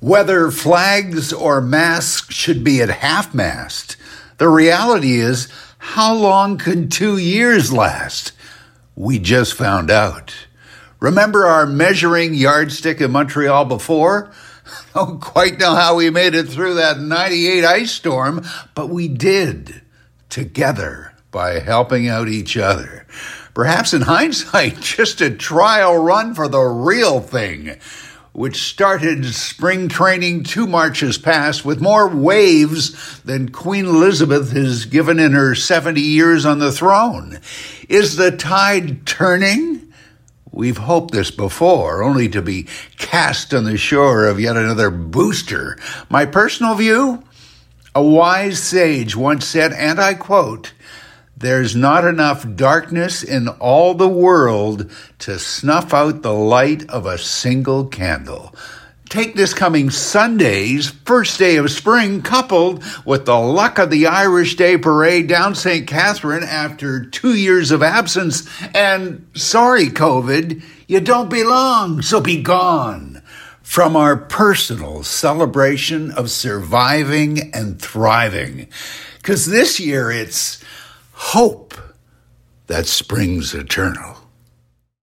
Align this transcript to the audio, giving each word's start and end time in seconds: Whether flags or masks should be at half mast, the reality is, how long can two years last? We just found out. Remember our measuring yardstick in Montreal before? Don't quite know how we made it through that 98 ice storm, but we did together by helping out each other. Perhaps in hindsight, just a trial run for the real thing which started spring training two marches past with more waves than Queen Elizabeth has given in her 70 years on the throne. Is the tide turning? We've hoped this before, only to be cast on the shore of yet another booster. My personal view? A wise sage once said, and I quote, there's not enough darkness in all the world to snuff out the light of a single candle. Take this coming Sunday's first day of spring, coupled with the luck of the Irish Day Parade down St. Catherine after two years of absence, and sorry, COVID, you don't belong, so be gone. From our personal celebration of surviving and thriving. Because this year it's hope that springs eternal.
Whether 0.00 0.50
flags 0.50 1.32
or 1.32 1.62
masks 1.62 2.34
should 2.34 2.62
be 2.62 2.82
at 2.82 2.90
half 2.90 3.34
mast, 3.34 3.96
the 4.36 4.48
reality 4.48 5.14
is, 5.20 5.48
how 5.78 6.12
long 6.12 6.58
can 6.58 6.90
two 6.90 7.16
years 7.16 7.72
last? 7.72 8.32
We 8.94 9.18
just 9.18 9.54
found 9.54 9.90
out. 9.90 10.34
Remember 11.00 11.46
our 11.46 11.66
measuring 11.66 12.34
yardstick 12.34 13.00
in 13.00 13.10
Montreal 13.12 13.64
before? 13.64 14.30
Don't 14.94 15.20
quite 15.20 15.58
know 15.58 15.74
how 15.74 15.96
we 15.96 16.10
made 16.10 16.34
it 16.34 16.48
through 16.48 16.74
that 16.74 16.98
98 16.98 17.64
ice 17.64 17.92
storm, 17.92 18.44
but 18.74 18.88
we 18.88 19.08
did 19.08 19.80
together 20.28 21.14
by 21.30 21.58
helping 21.60 22.06
out 22.06 22.28
each 22.28 22.56
other. 22.58 23.06
Perhaps 23.54 23.94
in 23.94 24.02
hindsight, 24.02 24.80
just 24.80 25.22
a 25.22 25.30
trial 25.30 25.96
run 25.96 26.34
for 26.34 26.48
the 26.48 26.60
real 26.60 27.20
thing 27.20 27.78
which 28.36 28.62
started 28.64 29.24
spring 29.24 29.88
training 29.88 30.44
two 30.44 30.66
marches 30.66 31.16
past 31.16 31.64
with 31.64 31.80
more 31.80 32.06
waves 32.06 33.18
than 33.22 33.48
Queen 33.48 33.86
Elizabeth 33.86 34.52
has 34.52 34.84
given 34.84 35.18
in 35.18 35.32
her 35.32 35.54
70 35.54 36.02
years 36.02 36.44
on 36.44 36.58
the 36.58 36.70
throne. 36.70 37.40
Is 37.88 38.16
the 38.16 38.30
tide 38.30 39.06
turning? 39.06 39.90
We've 40.52 40.76
hoped 40.76 41.14
this 41.14 41.30
before, 41.30 42.02
only 42.02 42.28
to 42.28 42.42
be 42.42 42.66
cast 42.98 43.54
on 43.54 43.64
the 43.64 43.78
shore 43.78 44.26
of 44.26 44.38
yet 44.38 44.58
another 44.58 44.90
booster. 44.90 45.78
My 46.10 46.26
personal 46.26 46.74
view? 46.74 47.24
A 47.94 48.02
wise 48.02 48.62
sage 48.62 49.16
once 49.16 49.46
said, 49.46 49.72
and 49.72 49.98
I 49.98 50.12
quote, 50.12 50.74
there's 51.36 51.76
not 51.76 52.04
enough 52.06 52.46
darkness 52.56 53.22
in 53.22 53.48
all 53.48 53.92
the 53.92 54.08
world 54.08 54.90
to 55.18 55.38
snuff 55.38 55.92
out 55.92 56.22
the 56.22 56.32
light 56.32 56.88
of 56.88 57.04
a 57.04 57.18
single 57.18 57.86
candle. 57.86 58.54
Take 59.08 59.34
this 59.34 59.54
coming 59.54 59.90
Sunday's 59.90 60.88
first 60.88 61.38
day 61.38 61.56
of 61.56 61.70
spring, 61.70 62.22
coupled 62.22 62.82
with 63.04 63.24
the 63.24 63.38
luck 63.38 63.78
of 63.78 63.90
the 63.90 64.06
Irish 64.06 64.56
Day 64.56 64.76
Parade 64.78 65.28
down 65.28 65.54
St. 65.54 65.86
Catherine 65.86 66.42
after 66.42 67.04
two 67.04 67.34
years 67.34 67.70
of 67.70 67.82
absence, 67.82 68.48
and 68.74 69.28
sorry, 69.34 69.86
COVID, 69.86 70.62
you 70.88 71.00
don't 71.00 71.30
belong, 71.30 72.02
so 72.02 72.20
be 72.20 72.42
gone. 72.42 73.22
From 73.62 73.96
our 73.96 74.16
personal 74.16 75.02
celebration 75.02 76.10
of 76.12 76.30
surviving 76.30 77.52
and 77.52 77.80
thriving. 77.80 78.68
Because 79.18 79.46
this 79.46 79.78
year 79.80 80.10
it's 80.10 80.64
hope 81.16 81.74
that 82.66 82.86
springs 82.86 83.54
eternal. 83.54 84.18